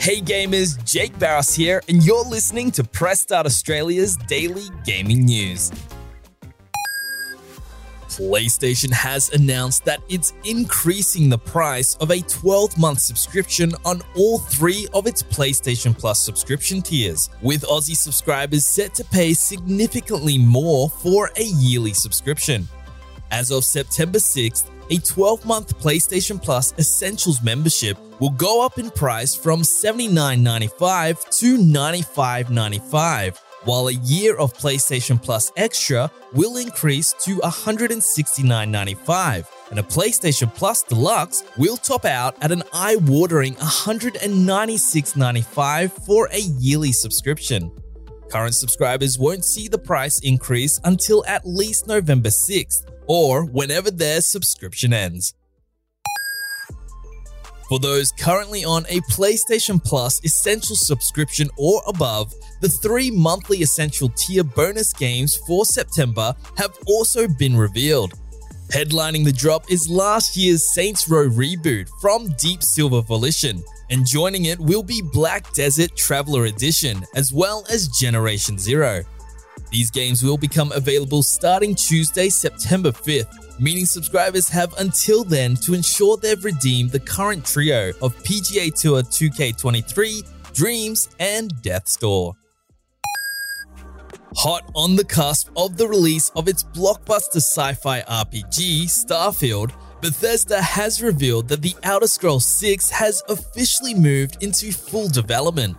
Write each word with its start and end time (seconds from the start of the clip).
Hey 0.00 0.22
gamers, 0.22 0.82
Jake 0.86 1.18
Barros 1.18 1.54
here, 1.54 1.82
and 1.86 2.02
you're 2.02 2.24
listening 2.24 2.70
to 2.70 2.82
Press 2.82 3.20
Start 3.20 3.44
Australia's 3.44 4.16
daily 4.28 4.62
gaming 4.86 5.26
news. 5.26 5.70
PlayStation 8.08 8.90
has 8.90 9.28
announced 9.34 9.84
that 9.84 10.00
it's 10.08 10.32
increasing 10.44 11.28
the 11.28 11.36
price 11.36 11.96
of 11.96 12.10
a 12.10 12.22
12 12.22 12.78
month 12.78 13.00
subscription 13.00 13.72
on 13.84 14.00
all 14.16 14.38
three 14.38 14.88
of 14.94 15.06
its 15.06 15.22
PlayStation 15.22 15.96
Plus 15.96 16.18
subscription 16.18 16.80
tiers, 16.80 17.28
with 17.42 17.60
Aussie 17.64 17.94
subscribers 17.94 18.66
set 18.66 18.94
to 18.94 19.04
pay 19.04 19.34
significantly 19.34 20.38
more 20.38 20.88
for 20.88 21.30
a 21.36 21.44
yearly 21.44 21.92
subscription. 21.92 22.66
As 23.30 23.50
of 23.50 23.66
September 23.66 24.18
6th, 24.18 24.64
a 24.90 24.98
12 24.98 25.46
month 25.46 25.78
PlayStation 25.78 26.42
Plus 26.42 26.74
Essentials 26.78 27.42
membership 27.42 27.96
will 28.20 28.30
go 28.30 28.64
up 28.64 28.78
in 28.78 28.90
price 28.90 29.34
from 29.34 29.62
$79.95 29.62 31.40
to 31.40 31.58
$95.95 31.58 33.38
while 33.64 33.88
a 33.88 33.92
year 33.92 34.36
of 34.36 34.54
PlayStation 34.54 35.20
Plus 35.22 35.52
Extra 35.56 36.10
will 36.32 36.56
increase 36.56 37.12
to 37.24 37.36
$169.95, 37.36 39.46
and 39.70 39.78
a 39.78 39.82
PlayStation 39.82 40.52
Plus 40.54 40.82
Deluxe 40.82 41.44
will 41.58 41.76
top 41.76 42.04
out 42.04 42.36
at 42.42 42.52
an 42.52 42.62
eye 42.72 42.96
watering 42.96 43.54
$196.95 43.56 46.06
for 46.06 46.28
a 46.32 46.38
yearly 46.38 46.92
subscription. 46.92 47.70
Current 48.30 48.54
subscribers 48.54 49.18
won't 49.18 49.44
see 49.44 49.66
the 49.66 49.78
price 49.78 50.20
increase 50.20 50.78
until 50.84 51.24
at 51.26 51.44
least 51.44 51.88
November 51.88 52.28
6th, 52.28 52.88
or 53.06 53.44
whenever 53.44 53.90
their 53.90 54.20
subscription 54.20 54.92
ends. 54.92 55.34
For 57.68 57.80
those 57.80 58.12
currently 58.12 58.64
on 58.64 58.84
a 58.88 59.00
PlayStation 59.12 59.82
Plus 59.82 60.24
Essential 60.24 60.76
subscription 60.76 61.48
or 61.56 61.82
above, 61.86 62.32
the 62.60 62.68
three 62.68 63.10
monthly 63.10 63.58
Essential 63.62 64.08
tier 64.16 64.44
bonus 64.44 64.92
games 64.92 65.36
for 65.46 65.64
September 65.64 66.34
have 66.56 66.76
also 66.86 67.26
been 67.26 67.56
revealed. 67.56 68.14
Headlining 68.72 69.24
the 69.24 69.32
drop 69.32 69.68
is 69.68 69.90
last 69.90 70.36
year's 70.36 70.72
Saints 70.72 71.08
Row 71.08 71.28
reboot 71.28 71.88
from 72.00 72.28
Deep 72.38 72.62
Silver 72.62 73.00
Volition, 73.02 73.64
and 73.90 74.06
joining 74.06 74.44
it 74.44 74.60
will 74.60 74.84
be 74.84 75.02
Black 75.12 75.52
Desert 75.54 75.96
Traveler 75.96 76.44
Edition, 76.44 77.04
as 77.16 77.32
well 77.32 77.66
as 77.68 77.88
Generation 77.88 78.58
Zero. 78.58 79.02
These 79.72 79.90
games 79.90 80.22
will 80.22 80.36
become 80.36 80.70
available 80.70 81.24
starting 81.24 81.74
Tuesday, 81.74 82.28
September 82.28 82.92
5th, 82.92 83.58
meaning 83.58 83.86
subscribers 83.86 84.48
have 84.48 84.72
until 84.78 85.24
then 85.24 85.56
to 85.56 85.74
ensure 85.74 86.16
they've 86.16 86.44
redeemed 86.44 86.92
the 86.92 87.00
current 87.00 87.44
trio 87.44 87.88
of 88.00 88.16
PGA 88.22 88.72
Tour 88.72 89.02
2K23, 89.02 90.54
Dreams, 90.54 91.08
and 91.18 91.60
Death's 91.62 91.96
Door. 91.96 92.36
Hot 94.42 94.70
on 94.74 94.96
the 94.96 95.04
cusp 95.04 95.50
of 95.54 95.76
the 95.76 95.86
release 95.86 96.30
of 96.30 96.48
its 96.48 96.64
blockbuster 96.64 97.42
sci 97.42 97.74
fi 97.74 98.00
RPG, 98.00 98.84
Starfield, 98.84 99.70
Bethesda 100.00 100.62
has 100.62 101.02
revealed 101.02 101.46
that 101.48 101.60
The 101.60 101.74
Elder 101.82 102.06
Scrolls 102.06 102.46
6 102.46 102.88
has 102.88 103.22
officially 103.28 103.92
moved 103.92 104.42
into 104.42 104.72
full 104.72 105.10
development. 105.10 105.76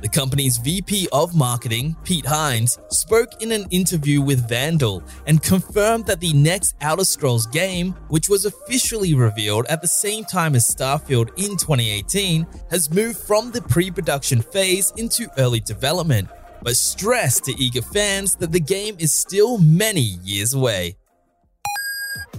The 0.00 0.08
company's 0.08 0.56
VP 0.56 1.08
of 1.12 1.36
Marketing, 1.36 1.94
Pete 2.04 2.24
Hines, 2.24 2.78
spoke 2.88 3.42
in 3.42 3.52
an 3.52 3.66
interview 3.70 4.22
with 4.22 4.48
Vandal 4.48 5.02
and 5.26 5.42
confirmed 5.42 6.06
that 6.06 6.20
the 6.20 6.32
next 6.32 6.76
Elder 6.80 7.04
Scrolls 7.04 7.46
game, 7.48 7.92
which 8.08 8.30
was 8.30 8.46
officially 8.46 9.12
revealed 9.12 9.66
at 9.66 9.82
the 9.82 9.88
same 9.88 10.24
time 10.24 10.54
as 10.54 10.66
Starfield 10.66 11.28
in 11.36 11.58
2018, 11.58 12.46
has 12.70 12.90
moved 12.90 13.18
from 13.18 13.50
the 13.50 13.60
pre 13.60 13.90
production 13.90 14.40
phase 14.40 14.90
into 14.96 15.30
early 15.36 15.60
development, 15.60 16.30
but 16.62 16.76
stressed 16.76 17.44
to 17.44 17.52
eager 17.58 17.82
fans 17.82 18.36
that 18.36 18.52
the 18.52 18.60
game 18.60 18.96
is 18.98 19.12
still 19.12 19.58
many 19.58 20.16
years 20.24 20.54
away. 20.54 20.96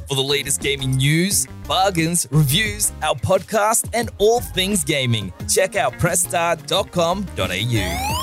For 0.08 0.16
the 0.16 0.22
latest 0.22 0.62
gaming 0.62 0.98
news, 0.98 1.48
bargains, 1.68 2.28
reviews, 2.32 2.92
our 3.02 3.16
podcast, 3.16 3.90
and 3.94 4.10
all 4.18 4.42
things 4.42 4.84
gaming, 4.84 5.32
check 5.48 5.78
out 5.78 5.94
pressstart.com.au. 5.94 8.21